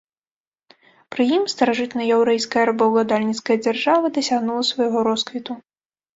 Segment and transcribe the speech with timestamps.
[1.15, 5.61] Пры ім старажытнаяўрэйская рабаўладальніцкая дзяржава дасягнула свайго росквіту.